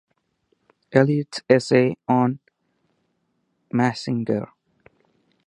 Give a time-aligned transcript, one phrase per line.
[0.91, 2.39] Eliot's essay on
[3.71, 4.49] Massinger.